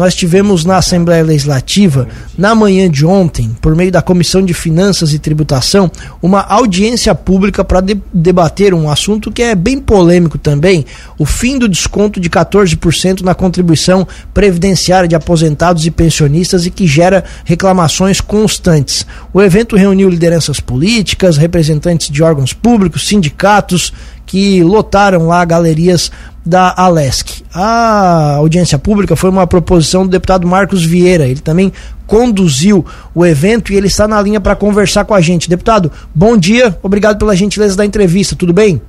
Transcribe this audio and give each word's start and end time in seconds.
nós 0.00 0.14
tivemos 0.14 0.64
na 0.64 0.78
Assembleia 0.78 1.22
Legislativa, 1.22 2.08
na 2.38 2.54
manhã 2.54 2.90
de 2.90 3.04
ontem, 3.04 3.54
por 3.60 3.76
meio 3.76 3.92
da 3.92 4.00
Comissão 4.00 4.42
de 4.42 4.54
Finanças 4.54 5.12
e 5.12 5.18
Tributação, 5.18 5.90
uma 6.22 6.40
audiência 6.40 7.14
pública 7.14 7.62
para 7.62 7.82
de 7.82 8.00
debater 8.10 8.72
um 8.72 8.88
assunto 8.88 9.30
que 9.30 9.42
é 9.42 9.54
bem 9.54 9.78
polêmico 9.78 10.38
também: 10.38 10.86
o 11.18 11.26
fim 11.26 11.58
do 11.58 11.68
desconto 11.68 12.18
de 12.18 12.30
14% 12.30 13.20
na 13.20 13.34
contribuição 13.34 14.08
previdenciária 14.32 15.06
de 15.06 15.14
aposentados 15.14 15.84
e 15.84 15.90
pensionistas 15.90 16.64
e 16.64 16.70
que 16.70 16.86
gera 16.86 17.22
reclamações 17.44 18.22
constantes. 18.22 19.04
O 19.34 19.42
evento 19.42 19.76
reuniu 19.76 20.08
lideranças 20.08 20.60
políticas, 20.60 21.36
representantes 21.36 22.08
de 22.08 22.22
órgãos 22.22 22.54
públicos, 22.54 23.06
sindicatos, 23.06 23.92
que 24.26 24.62
lotaram 24.62 25.26
lá 25.26 25.44
galerias 25.44 26.10
da 26.44 26.74
Alesc. 26.76 27.42
A 27.54 28.36
audiência 28.36 28.78
pública 28.78 29.14
foi 29.14 29.30
uma 29.30 29.46
proposição 29.46 30.04
do 30.04 30.10
deputado 30.10 30.46
Marcos 30.46 30.84
Vieira. 30.84 31.26
Ele 31.26 31.40
também 31.40 31.72
conduziu 32.06 32.84
o 33.14 33.24
evento 33.24 33.72
e 33.72 33.76
ele 33.76 33.86
está 33.86 34.08
na 34.08 34.20
linha 34.20 34.40
para 34.40 34.56
conversar 34.56 35.04
com 35.04 35.14
a 35.14 35.20
gente. 35.20 35.48
Deputado, 35.48 35.92
bom 36.14 36.36
dia, 36.36 36.76
obrigado 36.82 37.18
pela 37.18 37.36
gentileza 37.36 37.76
da 37.76 37.84
entrevista, 37.84 38.34
tudo 38.34 38.52
bem? 38.52 38.80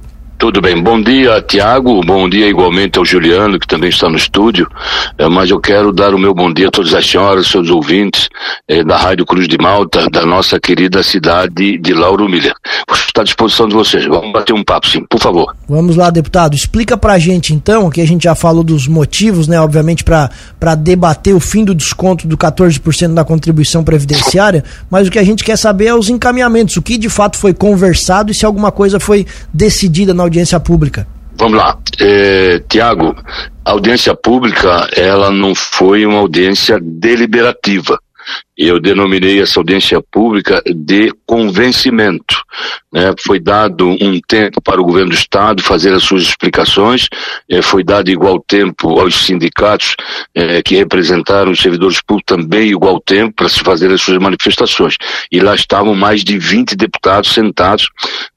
Tudo 0.42 0.60
bem. 0.60 0.82
Bom 0.82 1.00
dia, 1.00 1.40
Tiago. 1.48 2.02
Bom 2.04 2.28
dia 2.28 2.48
igualmente 2.48 2.98
ao 2.98 3.06
Juliano, 3.06 3.60
que 3.60 3.68
também 3.68 3.92
está 3.92 4.10
no 4.10 4.16
estúdio. 4.16 4.68
É, 5.16 5.30
mas 5.30 5.52
eu 5.52 5.60
quero 5.60 5.94
dar 5.94 6.16
o 6.16 6.18
meu 6.18 6.34
bom 6.34 6.52
dia 6.52 6.70
a 6.70 6.72
todas 6.72 6.96
as 6.96 7.06
senhoras, 7.06 7.46
seus 7.46 7.70
ouvintes 7.70 8.28
é, 8.68 8.84
da 8.84 8.98
Rádio 8.98 9.24
Cruz 9.24 9.48
de 9.48 9.56
Malta, 9.60 10.10
da 10.10 10.26
nossa 10.26 10.60
querida 10.60 11.04
cidade 11.04 11.78
de 11.78 11.94
Lauro 11.94 12.28
Miller. 12.28 12.56
Estou 13.12 13.24
à 13.24 13.26
disposição 13.26 13.68
de 13.68 13.76
vocês. 13.76 14.06
Vamos 14.06 14.32
bater 14.32 14.54
um 14.54 14.64
papo, 14.64 14.88
sim, 14.88 15.04
por 15.10 15.20
favor. 15.20 15.54
Vamos 15.68 15.98
lá, 15.98 16.10
deputado. 16.10 16.56
Explica 16.56 16.96
pra 16.96 17.20
gente, 17.20 17.54
então, 17.54 17.90
que 17.90 18.00
a 18.00 18.08
gente 18.08 18.24
já 18.24 18.34
falou 18.34 18.64
dos 18.64 18.88
motivos, 18.88 19.50
né, 19.50 19.60
obviamente, 19.60 20.02
para 20.02 20.76
debater 20.76 21.36
o 21.36 21.40
fim 21.42 21.66
do 21.66 21.76
desconto 21.76 22.26
do 22.26 22.38
14% 22.38 23.14
da 23.14 23.26
contribuição 23.26 23.84
previdenciária, 23.84 24.64
mas 24.90 25.10
o 25.10 25.12
que 25.12 25.20
a 25.20 25.26
gente 25.26 25.44
quer 25.44 25.58
saber 25.58 25.88
é 25.88 25.94
os 25.94 26.08
encaminhamentos, 26.08 26.78
o 26.78 26.82
que 26.82 26.98
de 26.98 27.10
fato 27.10 27.36
foi 27.36 27.54
conversado 27.54 28.32
e 28.32 28.34
se 28.34 28.46
alguma 28.46 28.72
coisa 28.72 28.98
foi 28.98 29.28
decidida 29.54 30.14
na 30.14 30.24
audiência 30.24 30.58
pública? 30.58 31.06
Vamos 31.36 31.58
lá. 31.58 31.78
É, 32.00 32.64
Tiago, 32.70 33.14
a 33.66 33.72
audiência 33.72 34.16
pública, 34.16 34.88
ela 34.96 35.30
não 35.32 35.54
foi 35.54 36.06
uma 36.06 36.20
audiência 36.20 36.80
deliberativa. 36.82 38.00
Eu 38.64 38.80
denominei 38.80 39.42
essa 39.42 39.60
audiência 39.60 40.00
pública 40.12 40.62
de 40.68 41.12
convencimento. 41.26 42.36
Né? 42.94 43.12
Foi 43.26 43.40
dado 43.40 43.90
um 43.90 44.22
tempo 44.22 44.62
para 44.62 44.80
o 44.80 44.84
governo 44.84 45.10
do 45.10 45.16
Estado 45.16 45.64
fazer 45.64 45.92
as 45.96 46.04
suas 46.04 46.22
explicações, 46.22 47.08
eh, 47.50 47.64
foi 47.64 47.84
dado 47.84 48.12
igual 48.12 48.40
tempo 48.40 49.00
aos 49.00 49.26
sindicatos 49.26 49.96
eh, 50.36 50.62
que 50.62 50.76
representaram 50.76 51.52
os 51.52 51.60
servidores 51.60 52.04
públicos 52.04 52.38
também 52.38 52.70
igual 52.70 53.02
tempo 53.02 53.34
para 53.34 53.50
se 53.50 53.62
fazer 53.62 53.92
as 53.92 54.00
suas 54.00 54.20
manifestações. 54.20 54.96
E 55.32 55.40
lá 55.40 55.56
estavam 55.56 55.96
mais 55.96 56.24
de 56.24 56.38
20 56.38 56.76
deputados 56.76 57.34
sentados, 57.34 57.90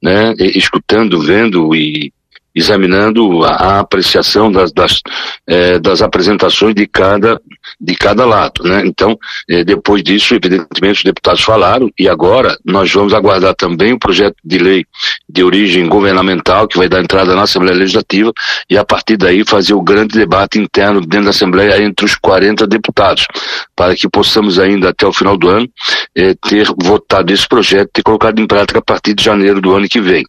né, 0.02 0.32
escutando, 0.38 1.20
vendo 1.20 1.74
e 1.74 2.10
examinando 2.54 3.44
a, 3.44 3.80
apreciação 3.80 4.50
das, 4.50 4.72
das, 4.72 5.02
eh, 5.46 5.78
das 5.80 6.00
apresentações 6.00 6.74
de 6.74 6.86
cada, 6.86 7.40
de 7.80 7.94
cada 7.94 8.24
lado. 8.24 8.62
Né? 8.64 8.82
Então, 8.84 9.18
eh, 9.48 9.64
depois 9.64 10.02
disso, 10.02 10.34
evidentemente, 10.34 10.98
os 10.98 11.04
deputados 11.04 11.42
falaram 11.42 11.90
e 11.98 12.08
agora 12.08 12.56
nós 12.64 12.92
vamos 12.92 13.12
aguardar 13.12 13.54
também 13.54 13.92
o 13.92 13.98
projeto 13.98 14.36
de 14.44 14.58
lei 14.58 14.84
de 15.28 15.42
origem 15.42 15.88
governamental 15.88 16.68
que 16.68 16.78
vai 16.78 16.88
dar 16.88 17.00
entrada 17.00 17.34
na 17.34 17.42
Assembleia 17.42 17.78
Legislativa 17.78 18.32
e 18.68 18.76
a 18.76 18.84
partir 18.84 19.16
daí 19.16 19.44
fazer 19.44 19.74
o 19.74 19.82
grande 19.82 20.18
debate 20.18 20.58
interno 20.58 21.00
dentro 21.00 21.24
da 21.24 21.30
Assembleia 21.30 21.82
entre 21.82 22.06
os 22.06 22.14
40 22.16 22.66
deputados, 22.66 23.26
para 23.74 23.94
que 23.94 24.08
possamos 24.08 24.58
ainda 24.58 24.90
até 24.90 25.06
o 25.06 25.12
final 25.12 25.36
do 25.36 25.48
ano 25.48 25.68
eh, 26.16 26.34
ter 26.48 26.66
votado 26.78 27.32
esse 27.32 27.48
projeto 27.48 27.90
e 27.98 28.02
colocado 28.02 28.40
em 28.40 28.46
prática 28.46 28.78
a 28.78 28.82
partir 28.82 29.14
de 29.14 29.24
janeiro 29.24 29.60
do 29.60 29.74
ano 29.74 29.88
que 29.88 30.00
vem. 30.00 30.24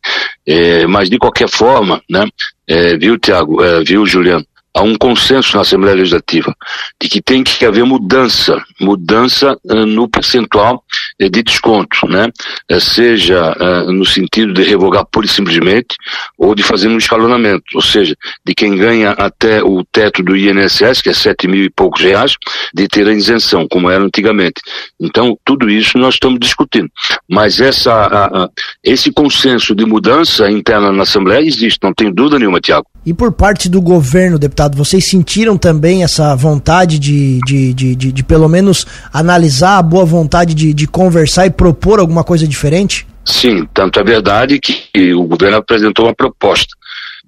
É, 0.48 0.86
mas 0.88 1.10
de 1.10 1.18
qualquer 1.18 1.50
forma, 1.50 2.02
né, 2.10 2.26
é, 2.68 2.98
viu, 2.98 3.18
Tiago, 3.18 3.64
é, 3.64 3.84
viu, 3.84 4.06
Juliano, 4.06 4.46
há 4.76 4.84
um 4.84 4.96
consenso 4.96 5.56
na 5.56 5.62
Assembleia 5.62 5.96
Legislativa 5.96 6.54
de 7.02 7.08
que 7.08 7.22
tem 7.22 7.44
que 7.44 7.66
haver 7.66 7.86
mudança, 7.86 8.62
mudança 8.80 9.58
uh, 9.64 9.86
no 9.86 10.10
percentual 10.10 10.84
uh, 11.22 11.30
de 11.30 11.42
desconto, 11.42 12.08
né? 12.08 12.30
Uh, 12.70 12.82
seja 12.82 13.56
no 13.88 14.06
sentido 14.06 14.54
de 14.54 14.64
revogar 14.64 15.06
pura 15.06 15.26
e 15.26 15.30
simplesmente 15.30 15.96
ou 16.38 16.54
de 16.54 16.62
fazer 16.64 16.88
um 16.88 16.98
escalonamento, 16.98 17.64
ou 17.74 17.82
seja, 17.82 18.16
de 18.46 18.54
quem 18.54 18.76
ganha 18.76 19.12
até 19.12 19.64
o 19.64 19.84
teto 19.86 20.22
do 20.22 20.36
INSS, 20.36 21.02
que 21.02 21.10
é 21.10 21.14
sete 21.14 21.48
mil 21.48 21.64
e 21.64 21.70
poucos 21.70 22.02
reais, 22.02 22.36
de 22.74 22.88
ter 22.88 23.08
a 23.08 23.14
isenção, 23.14 23.68
como 23.70 23.90
era 23.90 24.04
antigamente. 24.04 24.62
Então, 25.00 25.38
tudo 25.46 25.70
isso 25.70 25.98
nós 25.98 26.16
estamos 26.16 26.40
discutindo. 26.40 26.90
Mas 27.30 27.62
essa, 27.62 28.50
esse 28.84 29.12
consenso 29.12 29.74
de 29.74 29.86
mudança 29.86 30.50
interna 30.50 30.92
na 30.92 31.04
Assembleia 31.04 31.46
existe, 31.46 31.80
não 31.82 31.94
tem 31.94 32.12
dúvida 32.14 32.40
nenhuma, 32.40 32.60
Tiago. 32.60 32.88
E 33.06 33.14
por 33.14 33.32
parte 33.32 33.70
do 33.70 33.80
governo, 33.80 34.40
deputado, 34.40 34.65
vocês 34.74 35.08
sentiram 35.10 35.58
também 35.58 36.04
essa 36.04 36.36
vontade 36.36 36.98
de, 36.98 37.40
de, 37.46 37.74
de, 37.74 37.96
de, 37.96 38.12
de 38.12 38.24
pelo 38.24 38.48
menos 38.48 38.86
analisar 39.14 39.78
a 39.78 39.84
boa 39.84 40.06
vontade 40.06 40.54
de, 40.54 40.74
de 40.74 40.88
conversar 40.88 41.46
e 41.46 41.52
propor 41.52 42.00
alguma 42.00 42.24
coisa 42.24 42.48
diferente? 42.48 43.06
Sim, 43.26 43.68
tanto 43.74 44.00
é 44.00 44.04
verdade 44.04 44.60
que 44.60 45.14
o 45.14 45.24
governo 45.24 45.58
apresentou 45.58 46.06
uma 46.06 46.16
proposta 46.16 46.76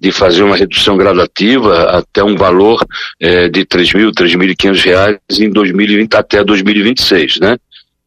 de 0.00 0.12
fazer 0.12 0.44
uma 0.44 0.56
redução 0.56 0.96
gradativa 0.96 1.90
até 1.90 2.22
um 2.22 2.36
valor 2.36 2.84
é, 3.20 3.48
de 3.48 3.60
R$ 3.60 3.92
mil, 3.94 4.12
3.500 4.12 4.84
reais 4.84 5.18
em 5.38 5.50
2020 5.50 6.14
até 6.14 6.44
2026, 6.44 7.40
né? 7.40 7.56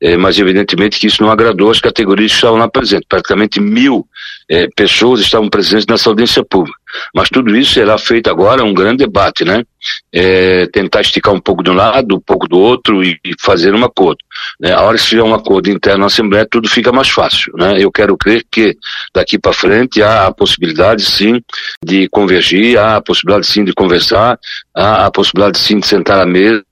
É, 0.01 0.17
mas 0.17 0.39
evidentemente 0.39 0.99
que 0.99 1.05
isso 1.05 1.21
não 1.21 1.29
agradou 1.29 1.69
as 1.69 1.79
categorias 1.79 2.31
que 2.31 2.37
estavam 2.37 2.57
lá 2.57 2.67
presentes. 2.67 3.05
Praticamente 3.07 3.59
mil 3.59 4.07
é, 4.49 4.67
pessoas 4.75 5.21
estavam 5.21 5.47
presentes 5.47 5.85
nessa 5.85 6.09
audiência 6.09 6.43
pública. 6.43 6.77
Mas 7.13 7.29
tudo 7.29 7.55
isso 7.55 7.73
será 7.73 7.97
feito 7.97 8.29
agora, 8.29 8.63
um 8.63 8.73
grande 8.73 9.05
debate, 9.05 9.45
né? 9.45 9.63
É, 10.11 10.65
tentar 10.67 11.01
esticar 11.01 11.33
um 11.33 11.39
pouco 11.39 11.63
de 11.63 11.69
um 11.69 11.75
lado, 11.75 12.15
um 12.15 12.19
pouco 12.19 12.47
do 12.47 12.57
outro 12.57 13.03
e, 13.03 13.19
e 13.23 13.33
fazer 13.39 13.75
um 13.75 13.83
acordo. 13.85 14.17
Né? 14.59 14.73
A 14.73 14.81
hora 14.81 14.97
que 14.97 15.05
tiver 15.05 15.23
um 15.23 15.33
acordo 15.33 15.69
interno 15.69 15.99
na 15.99 16.05
Assembleia, 16.07 16.47
tudo 16.49 16.69
fica 16.69 16.91
mais 16.91 17.09
fácil. 17.09 17.53
Né? 17.55 17.75
Eu 17.79 17.91
quero 17.91 18.17
crer 18.17 18.43
que 18.51 18.75
daqui 19.13 19.37
para 19.37 19.53
frente 19.53 20.01
há 20.01 20.27
a 20.27 20.33
possibilidade 20.33 21.03
sim 21.03 21.41
de 21.83 22.07
convergir, 22.09 22.77
há 22.77 22.97
a 22.97 23.01
possibilidade 23.01 23.47
sim 23.47 23.63
de 23.63 23.73
conversar, 23.73 24.37
há 24.75 25.05
a 25.05 25.11
possibilidade 25.11 25.57
sim 25.57 25.79
de 25.79 25.87
sentar 25.87 26.19
à 26.21 26.25
mesa 26.25 26.63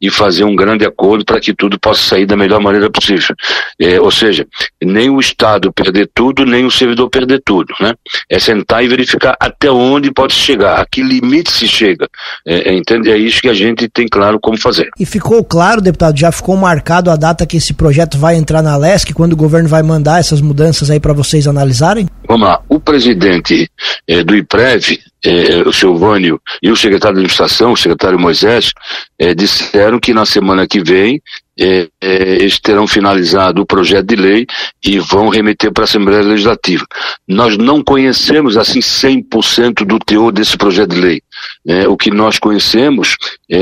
e 0.00 0.10
fazer 0.10 0.44
um 0.44 0.56
grande 0.56 0.84
acordo 0.84 1.24
para 1.24 1.40
que 1.40 1.54
tudo 1.54 1.78
possa 1.78 2.02
sair 2.02 2.26
da 2.26 2.36
melhor 2.36 2.60
maneira 2.60 2.90
possível. 2.90 3.34
É, 3.80 4.00
ou 4.00 4.10
seja, 4.10 4.46
nem 4.82 5.10
o 5.10 5.20
Estado 5.20 5.72
perder 5.72 6.10
tudo, 6.14 6.44
nem 6.44 6.64
o 6.64 6.70
servidor 6.70 7.08
perder 7.08 7.40
tudo. 7.44 7.74
Né? 7.80 7.94
É 8.28 8.38
sentar 8.38 8.84
e 8.84 8.88
verificar 8.88 9.36
até 9.38 9.70
onde 9.70 10.10
pode 10.12 10.34
chegar, 10.34 10.80
a 10.80 10.86
que 10.86 11.02
limite 11.02 11.50
se 11.50 11.66
chega. 11.66 12.08
É, 12.46 12.70
é, 12.70 12.74
entende? 12.74 13.10
é 13.10 13.16
isso 13.16 13.40
que 13.40 13.48
a 13.48 13.54
gente 13.54 13.88
tem 13.88 14.08
claro 14.08 14.38
como 14.40 14.58
fazer. 14.58 14.88
E 14.98 15.06
ficou 15.06 15.44
claro, 15.44 15.80
deputado, 15.80 16.18
já 16.18 16.32
ficou 16.32 16.56
marcado 16.56 17.01
a 17.10 17.16
data 17.16 17.46
que 17.46 17.56
esse 17.56 17.72
projeto 17.74 18.18
vai 18.18 18.36
entrar 18.36 18.62
na 18.62 18.76
LESC, 18.76 19.12
quando 19.12 19.32
o 19.32 19.36
governo 19.36 19.68
vai 19.68 19.82
mandar 19.82 20.20
essas 20.20 20.40
mudanças 20.40 20.90
aí 20.90 21.00
para 21.00 21.12
vocês 21.12 21.46
analisarem? 21.46 22.08
Vamos 22.26 22.46
lá, 22.46 22.60
o 22.68 22.80
presidente 22.80 23.70
é, 24.06 24.22
do 24.22 24.34
IPREV, 24.34 24.98
é, 25.24 25.62
o 25.66 25.72
Silvânio, 25.72 26.40
e 26.62 26.70
o 26.70 26.76
secretário 26.76 27.16
de 27.16 27.20
administração, 27.20 27.72
o 27.72 27.76
secretário 27.76 28.18
Moisés, 28.18 28.72
é, 29.18 29.34
disseram 29.34 30.00
que 30.00 30.12
na 30.12 30.26
semana 30.26 30.66
que 30.66 30.82
vem 30.82 31.20
é, 31.58 31.86
é, 32.00 32.22
eles 32.36 32.58
terão 32.58 32.86
finalizado 32.86 33.60
o 33.60 33.66
projeto 33.66 34.06
de 34.06 34.16
lei 34.16 34.46
e 34.84 34.98
vão 34.98 35.28
remeter 35.28 35.70
para 35.70 35.84
a 35.84 35.84
Assembleia 35.84 36.22
Legislativa. 36.22 36.84
Nós 37.28 37.58
não 37.58 37.84
conhecemos 37.84 38.56
assim 38.56 38.80
100% 38.80 39.84
do 39.84 39.98
teor 39.98 40.32
desse 40.32 40.56
projeto 40.56 40.90
de 40.90 41.00
lei. 41.00 41.22
É, 41.66 41.86
o 41.86 41.96
que 41.96 42.10
nós 42.10 42.38
conhecemos 42.38 43.16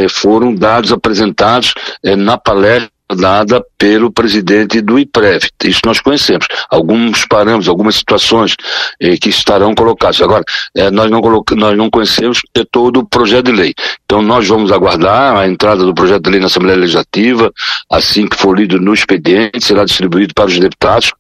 foram 0.09 0.55
dados 0.55 0.93
apresentados 0.93 1.75
na 2.17 2.39
palestra 2.39 2.89
dada 3.15 3.65
pelo 3.79 4.13
presidente 4.13 4.81
do 4.81 4.99
IPREV. 4.99 5.49
Isso 5.65 5.81
nós 5.85 6.01
conhecemos. 6.01 6.47
Alguns 6.71 7.25
parâmetros, 7.27 7.69
algumas 7.69 7.97
situações 7.97 8.55
eh, 9.01 9.17
que 9.17 9.29
estarão 9.29 9.75
colocadas. 9.75 10.21
Agora, 10.21 10.45
eh, 10.75 10.91
nós, 10.91 11.11
não 11.11 11.21
nós 11.57 11.77
não 11.77 11.91
conhecemos 11.91 12.41
todo 12.71 13.01
o 13.01 13.07
projeto 13.07 13.47
de 13.47 13.53
lei. 13.53 13.75
Então, 14.05 14.23
nós 14.23 14.47
vamos 14.47 14.73
aguardar 14.73 15.37
a 15.37 15.49
entrada 15.49 15.85
do 15.85 15.95
projeto 15.95 16.25
de 16.25 16.31
lei 16.31 16.41
na 16.41 16.47
Assembleia 16.47 16.79
Legislativa. 16.79 17.53
Assim 17.91 18.29
que 18.29 18.37
for 18.37 18.59
lido 18.59 18.81
no 18.81 18.95
expediente, 18.95 19.65
será 19.65 19.85
distribuído 19.85 20.35
para 20.35 20.47
os 20.47 20.59
deputados 20.59 21.13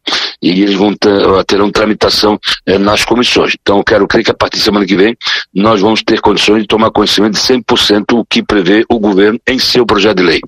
e 0.43 0.63
eles 0.63 0.75
vão 0.75 0.95
ter, 0.95 1.11
terão 1.47 1.71
tramitação 1.71 2.39
eh, 2.67 2.79
nas 2.79 3.05
comissões. 3.05 3.55
Então, 3.61 3.79
eu 3.79 3.85
quero 3.85 4.07
crer 4.07 4.25
que 4.25 4.31
a 4.31 4.35
partir 4.35 4.59
da 4.59 4.65
semana 4.65 4.87
que 4.87 4.97
vem 4.97 5.17
nós 5.55 5.81
vamos 5.81 6.03
ter 6.03 6.21
condições 6.21 6.63
de 6.63 6.69
tomar 6.69 6.91
conhecimento 6.91 7.35
de 7.35 7.41
100% 7.41 8.19
o 8.19 8.25
que 8.25 8.43
prevê 8.43 8.85
o 8.89 8.99
governo 8.99 9.39
em 9.47 9.59
seu 9.59 9.85
projeto 9.85 10.19
de 10.19 10.23
lei. 10.23 10.41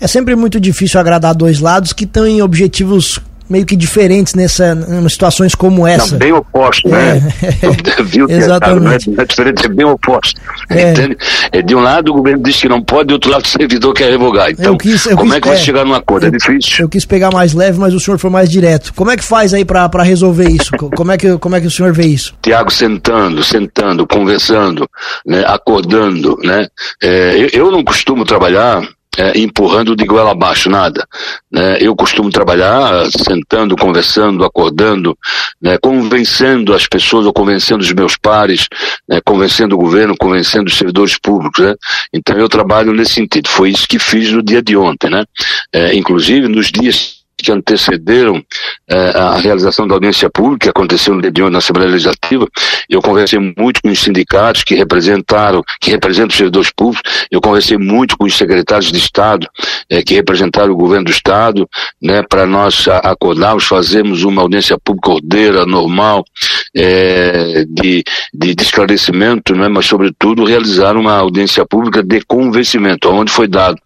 É 0.00 0.06
sempre 0.06 0.34
muito 0.36 0.60
difícil 0.60 1.00
agradar 1.00 1.34
dois 1.34 1.60
lados 1.60 1.92
que 1.92 2.06
têm 2.06 2.42
objetivos 2.42 3.20
meio 3.48 3.66
que 3.66 3.76
diferentes 3.76 4.34
nessa 4.34 4.76
em 4.88 5.08
situações 5.08 5.54
como 5.54 5.86
essa. 5.86 6.12
Não, 6.12 6.18
bem 6.18 6.32
oposto, 6.32 6.88
né? 6.88 7.18
É. 7.62 8.02
Viu 8.02 8.26
Exatamente. 8.28 9.10
Não 9.10 9.20
é, 9.20 9.22
é 9.22 9.26
diferente, 9.26 9.66
é 9.66 9.68
bem 9.68 9.86
oposto. 9.86 10.40
É. 10.70 10.92
Entende? 10.92 11.16
É, 11.52 11.62
de 11.62 11.74
um 11.74 11.80
lado 11.80 12.10
o 12.10 12.14
governo 12.14 12.42
diz 12.42 12.60
que 12.60 12.68
não 12.68 12.82
pode, 12.82 13.08
do 13.08 13.14
outro 13.14 13.30
lado 13.30 13.44
o 13.44 13.48
servidor 13.48 13.92
quer 13.94 14.10
revogar. 14.10 14.50
Então, 14.50 14.76
quis, 14.76 15.04
como 15.04 15.24
quis, 15.24 15.34
é 15.34 15.40
que 15.40 15.48
vai 15.48 15.56
é, 15.56 15.60
chegar 15.60 15.84
num 15.84 15.94
acordo? 15.94 16.26
É 16.26 16.30
difícil. 16.30 16.84
Eu 16.84 16.88
quis 16.88 17.04
pegar 17.04 17.30
mais 17.30 17.52
leve, 17.52 17.78
mas 17.78 17.92
o 17.92 18.00
senhor 18.00 18.18
foi 18.18 18.30
mais 18.30 18.48
direto. 18.48 18.92
Como 18.94 19.10
é 19.10 19.16
que 19.16 19.24
faz 19.24 19.52
aí 19.52 19.64
para 19.64 20.02
resolver 20.02 20.48
isso? 20.48 20.70
como, 20.76 21.12
é 21.12 21.18
que, 21.18 21.36
como 21.38 21.54
é 21.54 21.60
que 21.60 21.66
o 21.66 21.70
senhor 21.70 21.92
vê 21.92 22.06
isso? 22.06 22.34
Tiago, 22.42 22.70
sentando, 22.70 23.44
sentando, 23.44 24.06
conversando, 24.06 24.88
né, 25.26 25.44
acordando, 25.46 26.38
né? 26.42 26.66
É, 27.02 27.36
eu, 27.36 27.64
eu 27.64 27.70
não 27.70 27.84
costumo 27.84 28.24
trabalhar 28.24 28.82
é, 29.16 29.38
empurrando 29.38 29.94
de 29.94 30.04
goela 30.04 30.32
abaixo, 30.32 30.68
nada. 30.68 31.06
Né? 31.50 31.78
Eu 31.80 31.94
costumo 31.94 32.30
trabalhar 32.30 33.06
sentando, 33.10 33.76
conversando, 33.76 34.44
acordando, 34.44 35.16
né? 35.60 35.78
convencendo 35.78 36.74
as 36.74 36.86
pessoas 36.86 37.26
ou 37.26 37.32
convencendo 37.32 37.82
os 37.82 37.92
meus 37.92 38.16
pares, 38.16 38.66
né? 39.08 39.20
convencendo 39.24 39.74
o 39.74 39.78
governo, 39.78 40.16
convencendo 40.16 40.68
os 40.68 40.76
servidores 40.76 41.18
públicos. 41.18 41.64
Né? 41.64 41.74
Então 42.12 42.36
eu 42.36 42.48
trabalho 42.48 42.92
nesse 42.92 43.14
sentido. 43.14 43.48
Foi 43.48 43.70
isso 43.70 43.86
que 43.86 43.98
fiz 43.98 44.30
no 44.32 44.42
dia 44.42 44.62
de 44.62 44.76
ontem. 44.76 45.10
Né? 45.10 45.24
É, 45.72 45.94
inclusive 45.94 46.48
nos 46.48 46.70
dias 46.70 47.23
que 47.36 47.52
antecederam 47.52 48.42
eh, 48.88 49.12
a 49.14 49.36
realização 49.36 49.86
da 49.86 49.94
audiência 49.94 50.30
pública, 50.30 50.64
que 50.64 50.68
aconteceu 50.70 51.14
no 51.14 51.20
dia 51.20 51.30
de 51.30 51.42
na 51.44 51.58
Assembleia 51.58 51.90
Legislativa, 51.90 52.48
eu 52.88 53.02
conversei 53.02 53.38
muito 53.38 53.80
com 53.82 53.90
os 53.90 54.00
sindicatos 54.00 54.64
que 54.64 54.74
representaram, 54.74 55.62
que 55.80 55.90
representam 55.90 56.28
os 56.28 56.36
servidores 56.36 56.70
públicos, 56.70 57.26
eu 57.30 57.40
conversei 57.40 57.76
muito 57.76 58.16
com 58.16 58.24
os 58.24 58.36
secretários 58.36 58.90
de 58.90 58.98
Estado, 58.98 59.46
eh, 59.90 60.02
que 60.02 60.14
representaram 60.14 60.72
o 60.72 60.76
governo 60.76 61.06
do 61.06 61.10
Estado, 61.10 61.68
né, 62.00 62.22
para 62.22 62.46
nós 62.46 62.86
acordarmos, 62.88 63.64
fazermos 63.64 64.24
uma 64.24 64.42
audiência 64.42 64.78
pública 64.78 65.10
ordeira, 65.10 65.66
normal, 65.66 66.24
eh, 66.74 67.64
de, 67.68 68.04
de, 68.32 68.54
de 68.54 68.62
esclarecimento, 68.62 69.54
né, 69.54 69.68
mas 69.68 69.86
sobretudo 69.86 70.44
realizar 70.44 70.96
uma 70.96 71.16
audiência 71.16 71.64
pública 71.66 72.02
de 72.02 72.20
convencimento, 72.22 73.10
onde 73.10 73.30
foi 73.30 73.48
dado 73.48 73.76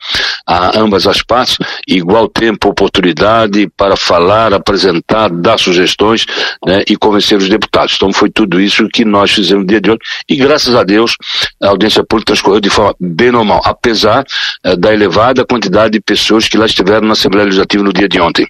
a 0.47 0.79
ambas 0.79 1.07
as 1.07 1.23
partes 1.23 1.59
igual 1.87 2.29
tempo, 2.29 2.69
oportunidade, 2.69 3.38
para 3.77 3.97
falar, 3.97 4.55
apresentar, 4.55 5.29
dar 5.29 5.59
sugestões 5.59 6.27
né, 6.65 6.83
e 6.89 6.97
convencer 6.97 7.37
os 7.37 7.49
deputados. 7.49 7.95
Então 7.97 8.13
foi 8.13 8.31
tudo 8.31 8.61
isso 8.61 8.89
que 8.89 9.05
nós 9.05 9.31
fizemos 9.31 9.63
no 9.63 9.69
dia 9.69 9.81
de 9.81 9.91
hoje 9.91 10.01
e 10.29 10.37
graças 10.37 10.75
a 10.75 10.83
Deus 10.83 11.17
a 11.63 11.69
audiência 11.69 12.03
pública 12.05 12.33
transcorreu 12.33 12.61
de 12.61 12.71
forma 12.71 12.95
bem 12.99 13.31
normal, 13.31 13.61
apesar 13.65 14.25
eh, 14.65 14.77
da 14.77 14.93
elevada 14.93 15.45
quantidade 15.45 15.93
de 15.93 16.01
pessoas 16.01 16.49
que 16.49 16.57
lá 16.57 16.67
estiveram 16.67 17.07
na 17.07 17.13
Assembleia 17.13 17.45
Legislativa 17.45 17.83
no 17.83 17.93
dia 17.93 18.09
de 18.09 18.21
ontem. 18.21 18.47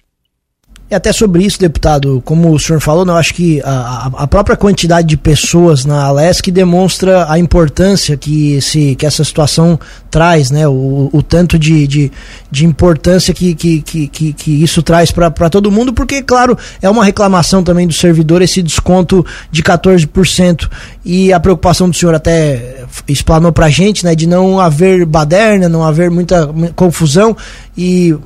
E 0.91 0.95
até 0.95 1.13
sobre 1.13 1.43
isso, 1.43 1.59
deputado, 1.59 2.19
como 2.25 2.51
o 2.51 2.59
senhor 2.59 2.81
falou, 2.81 3.05
eu 3.05 3.15
acho 3.15 3.35
que 3.35 3.61
a, 3.63 4.09
a 4.11 4.27
própria 4.27 4.57
quantidade 4.57 5.07
de 5.07 5.17
pessoas 5.17 5.85
na 5.85 6.05
Alesc 6.05 6.49
demonstra 6.49 7.31
a 7.31 7.37
importância 7.37 8.17
que, 8.17 8.53
esse, 8.53 8.95
que 8.95 9.05
essa 9.05 9.23
situação 9.23 9.79
traz, 10.09 10.49
né? 10.49 10.67
O, 10.67 11.07
o 11.13 11.21
tanto 11.21 11.59
de, 11.59 11.85
de, 11.85 12.11
de 12.49 12.65
importância 12.65 13.35
que, 13.35 13.53
que, 13.53 13.81
que, 13.81 14.33
que, 14.33 14.63
isso 14.63 14.81
traz 14.81 15.11
para 15.11 15.47
todo 15.47 15.69
mundo, 15.69 15.93
porque, 15.93 16.23
claro, 16.23 16.57
é 16.81 16.89
uma 16.89 17.05
reclamação 17.05 17.63
também 17.63 17.87
do 17.87 17.93
servidor 17.93 18.41
esse 18.41 18.63
desconto 18.63 19.23
de 19.51 19.61
14%. 19.61 20.67
E 21.05 21.31
a 21.31 21.39
preocupação 21.39 21.87
do 21.87 21.95
senhor 21.95 22.15
até 22.15 22.83
explanou 23.07 23.51
para 23.51 23.67
a 23.67 23.69
gente, 23.69 24.03
né? 24.03 24.15
De 24.15 24.25
não 24.25 24.59
haver 24.59 25.05
baderna, 25.05 25.69
não 25.69 25.83
haver 25.83 26.09
muita 26.09 26.49
confusão. 26.75 27.37
E 27.77 28.17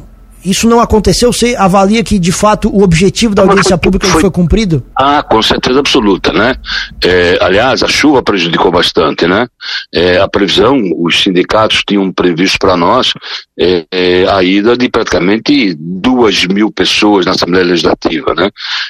isso 0.45 0.67
não 0.67 0.79
aconteceu? 0.79 1.31
Você 1.31 1.55
avalia 1.57 2.03
que, 2.03 2.19
de 2.19 2.31
fato, 2.31 2.69
o 2.69 2.83
objetivo 2.83 3.35
da 3.35 3.43
audiência 3.43 3.77
pública 3.77 4.07
foi, 4.07 4.21
foi 4.21 4.31
cumprido? 4.31 4.83
Ah, 4.95 5.23
com 5.23 5.41
certeza 5.41 5.79
absoluta, 5.79 6.31
né? 6.33 6.55
É, 7.03 7.37
aliás, 7.41 7.83
a 7.83 7.87
chuva 7.87 8.21
prejudicou 8.21 8.71
bastante, 8.71 9.27
né? 9.27 9.47
É, 9.93 10.17
a 10.17 10.27
previsão, 10.27 10.79
os 10.97 11.21
sindicatos 11.21 11.83
tinham 11.87 12.11
previsto 12.11 12.57
para 12.59 12.75
nós 12.75 13.13
é, 13.59 13.85
é, 13.91 14.25
a 14.27 14.43
ida 14.43 14.75
de 14.75 14.89
praticamente 14.89 15.75
duas 15.77 16.45
mil 16.45 16.71
pessoas 16.71 17.25
na 17.25 17.31
Assembleia 17.31 17.65
Legislativa, 17.65 18.33
né? 18.33 18.49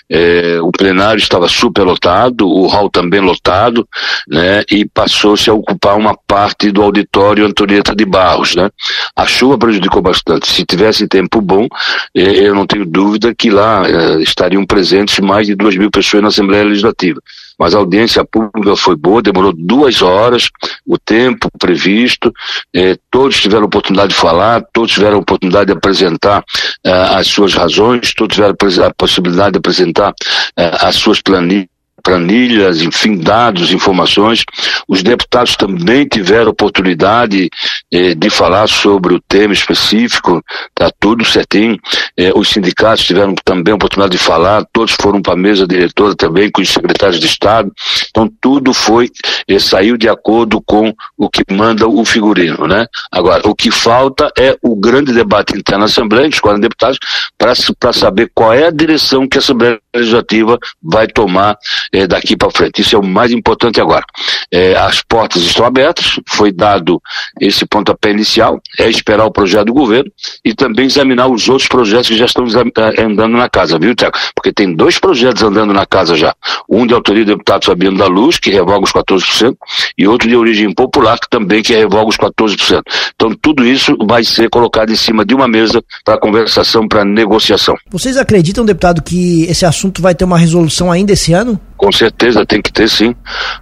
É, 0.10 0.60
o 0.62 0.72
plenário 0.72 1.20
estava 1.20 1.48
superlotado, 1.48 2.48
o 2.48 2.68
hall 2.68 2.90
também 2.90 3.20
lotado, 3.20 3.88
né? 4.28 4.64
E 4.72 4.86
passou-se 4.86 5.50
a 5.50 5.54
ocupar 5.54 5.98
uma 5.98 6.18
parte 6.28 6.72
do 6.72 6.82
auditório 6.82 7.46
Antonieta 7.46 7.96
de 7.96 8.06
Barros, 8.06 8.56
né? 8.56 8.70
A 9.16 9.26
chuva 9.26 9.58
prejudicou 9.58 10.02
bastante. 10.02 10.48
Se 10.48 10.66
tivesse 10.66 11.08
tempo 11.08 11.42
bom, 11.44 11.68
eh, 12.16 12.48
eu 12.48 12.56
não 12.56 12.66
tenho 12.66 12.86
dúvida 12.86 13.34
que 13.36 13.50
lá 13.50 13.84
eh, 13.88 14.22
estariam 14.22 14.66
presentes 14.66 15.20
mais 15.20 15.48
de 15.48 15.56
duas 15.56 15.76
mil 15.76 15.92
pessoas 15.92 16.24
na 16.24 16.30
Assembleia 16.30 16.64
Legislativa. 16.64 17.20
Mas 17.60 17.76
a 17.76 17.78
audiência 17.78 18.26
pública 18.26 18.76
foi 18.76 18.96
boa, 18.96 19.22
demorou 19.22 19.54
duas 19.56 20.02
horas, 20.02 20.50
o 20.86 20.98
tempo 20.98 21.50
previsto, 21.60 22.34
eh, 22.74 22.98
todos 23.12 23.42
tiveram 23.42 23.66
oportunidade 23.66 24.10
de 24.10 24.20
falar, 24.20 24.64
todos 24.74 24.92
tiveram 24.92 25.20
oportunidade 25.20 25.68
de 25.68 25.74
apresentar 25.74 26.44
as 26.84 27.28
suas 27.28 27.54
razões, 27.54 28.14
todos 28.14 28.36
tiveram 28.36 28.56
a 28.88 28.94
possibilidade 28.94 29.54
de 29.54 29.58
apresentar 29.60 30.14
as 30.56 30.96
suas 30.96 31.22
planilhas 31.22 31.73
planilhas, 32.04 32.82
enfim, 32.82 33.18
dados, 33.18 33.72
informações. 33.72 34.44
Os 34.88 35.02
deputados 35.02 35.56
também 35.56 36.06
tiveram 36.06 36.52
oportunidade 36.52 37.50
eh, 37.92 38.14
de 38.14 38.30
falar 38.30 38.68
sobre 38.68 39.14
o 39.14 39.22
tema 39.22 39.54
específico, 39.54 40.44
tá 40.76 40.92
tudo 41.00 41.24
certinho. 41.24 41.80
Eh, 42.18 42.32
os 42.36 42.50
sindicatos 42.50 43.06
tiveram 43.06 43.34
também 43.44 43.74
oportunidade 43.74 44.18
de 44.18 44.24
falar, 44.24 44.66
todos 44.74 44.96
foram 45.00 45.22
para 45.22 45.34
a 45.34 45.38
mesa 45.38 45.66
diretora 45.66 46.14
também 46.16 46.52
com 46.52 46.62
os 46.62 46.70
secretários 46.70 47.20
de 47.20 47.26
Estado. 47.26 47.72
Então 48.10 48.30
tudo 48.42 48.74
foi, 48.74 49.10
eh, 49.48 49.60
saiu 49.60 49.98
de 49.98 50.10
acordo 50.10 50.62
com 50.62 50.94
o 51.18 51.30
que 51.30 51.44
manda 51.52 51.88
o 51.88 52.04
figurino, 52.04 52.68
né? 52.68 52.86
Agora, 53.12 53.48
o 53.48 53.56
que 53.56 53.72
falta 53.72 54.30
é 54.38 54.58
o 54.62 54.76
grande 54.76 55.14
debate 55.14 55.58
interno 55.58 55.80
na 55.80 55.86
Assembleia, 55.86 56.30
dos 56.30 56.40
40 56.40 56.62
deputados, 56.62 57.00
para 57.38 57.94
saber 57.94 58.30
qual 58.34 58.54
é 58.54 58.68
a 58.68 58.72
direção 58.72 59.28
que 59.28 59.38
a 59.38 59.40
Assembleia 59.40 59.80
Legislativa 59.96 60.58
vai 60.82 61.08
tomar 61.08 61.58
é, 61.94 62.08
daqui 62.08 62.36
para 62.36 62.50
frente. 62.50 62.82
Isso 62.82 62.96
é 62.96 63.00
o 63.00 63.06
mais 63.06 63.32
importante 63.32 63.80
agora. 63.80 64.04
É, 64.52 64.76
as 64.76 65.02
portas 65.02 65.44
estão 65.44 65.66
abertas, 65.66 66.20
foi 66.28 66.52
dado 66.52 67.00
esse 67.40 67.66
pontapé 67.66 68.10
inicial, 68.12 68.60
é 68.80 68.90
esperar 68.90 69.26
o 69.26 69.32
projeto 69.32 69.68
do 69.68 69.74
governo 69.74 70.12
e 70.44 70.56
também 70.56 70.88
examinar 70.88 71.28
os 71.28 71.48
outros 71.48 71.68
projetos 71.68 72.08
que 72.08 72.18
já 72.18 72.26
estão 72.26 72.46
é, 72.46 73.04
andando 73.04 73.38
na 73.38 73.48
casa, 73.48 73.78
viu, 73.78 73.94
Tiago? 73.94 74.18
Porque 74.34 74.52
tem 74.52 74.74
dois 74.76 74.98
projetos 74.98 75.44
andando 75.44 75.72
na 75.74 75.86
casa 75.86 76.16
já. 76.16 76.34
Um 76.68 76.88
de 76.88 76.94
autoria 76.94 77.24
do 77.24 77.34
deputado 77.34 77.66
Fabiano 77.66 77.98
da 77.98 78.08
Luz, 78.08 78.40
que 78.40 78.50
revoga 78.50 78.84
os 78.84 78.92
14%, 78.92 79.56
e 79.98 80.08
outro 80.08 80.28
de 80.28 80.36
origem 80.36 80.74
popular, 80.74 81.20
que 81.20 81.30
também 81.30 81.62
que 81.62 81.74
revoga 81.74 82.10
os 82.10 82.18
14%. 82.18 82.82
Então 83.16 83.36
tudo 83.40 83.66
isso 83.66 83.96
vai 84.06 84.24
ser 84.24 84.50
colocado 84.50 84.92
em 84.92 84.96
cima 84.96 85.24
de 85.24 85.36
uma 85.36 85.48
mesa 85.48 85.84
para 86.04 86.18
conversação, 86.18 86.88
para 86.88 87.06
negociação. 87.06 87.76
Vocês 87.92 88.18
acreditam, 88.18 88.66
deputado, 88.66 89.02
que 89.04 89.44
esse 89.44 89.66
assunto 89.66 90.02
vai 90.02 90.16
ter 90.16 90.26
uma 90.26 90.38
resolução 90.38 90.92
ainda 90.92 91.14
esse 91.14 91.34
ano? 91.34 91.60
Com 91.84 91.92
certeza 91.92 92.46
tem 92.46 92.62
que 92.62 92.72
ter 92.72 92.88
sim. 92.88 93.14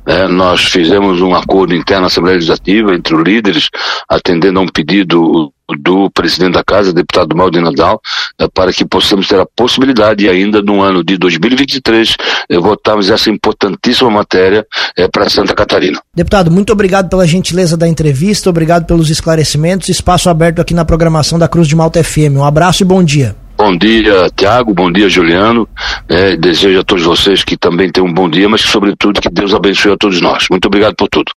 É, 0.06 0.28
nós 0.28 0.66
fizemos 0.66 1.22
um 1.22 1.34
acordo 1.34 1.74
interno 1.74 2.02
na 2.02 2.08
Assembleia 2.08 2.36
Legislativa 2.36 2.94
entre 2.94 3.16
os 3.16 3.24
líderes, 3.24 3.68
atendendo 4.08 4.60
a 4.60 4.62
um 4.62 4.68
pedido 4.68 5.52
do 5.80 6.08
presidente 6.12 6.54
da 6.54 6.64
casa, 6.64 6.94
deputado 6.94 7.36
Maldi 7.36 7.60
Nadal, 7.60 8.00
é, 8.40 8.48
para 8.48 8.72
que 8.72 8.86
possamos 8.86 9.28
ter 9.28 9.40
a 9.40 9.46
possibilidade 9.56 10.30
ainda 10.30 10.62
no 10.62 10.84
ano 10.84 11.04
de 11.04 11.18
2023 11.18 12.16
é, 12.48 12.60
votarmos 12.60 13.10
essa 13.10 13.32
importantíssima 13.32 14.12
matéria 14.12 14.68
é, 14.96 15.08
para 15.08 15.28
Santa 15.28 15.56
Catarina. 15.56 16.00
Deputado, 16.16 16.52
muito 16.52 16.72
obrigado 16.72 17.10
pela 17.10 17.26
gentileza 17.26 17.76
da 17.76 17.88
entrevista, 17.88 18.52
obrigado 18.52 18.86
pelos 18.86 19.10
esclarecimentos, 19.10 19.90
espaço 19.90 20.30
aberto 20.30 20.62
aqui 20.62 20.76
na 20.76 20.86
programação 20.86 21.40
da 21.40 21.48
Cruz 21.48 21.68
de 21.68 21.76
Malta 21.76 22.04
FM. 22.04 22.38
Um 22.38 22.46
abraço 22.46 22.84
e 22.84 22.86
bom 22.86 23.04
dia. 23.04 23.36
Bom 23.64 23.78
dia, 23.78 24.28
Tiago. 24.36 24.74
Bom 24.74 24.92
dia, 24.92 25.08
Juliano. 25.08 25.70
É, 26.10 26.36
desejo 26.36 26.80
a 26.80 26.84
todos 26.84 27.04
vocês 27.04 27.44
que 27.44 27.56
também 27.56 27.92
tenham 27.92 28.08
um 28.08 28.14
bom 28.14 28.28
dia, 28.28 28.50
mas 28.50 28.62
sobretudo, 28.62 29.22
que 29.22 29.30
Deus 29.30 29.54
abençoe 29.54 29.92
a 29.92 29.98
todos 29.98 30.20
nós. 30.20 30.48
Muito 30.50 30.66
obrigado 30.66 30.96
por 30.96 31.08
tudo. 31.08 31.30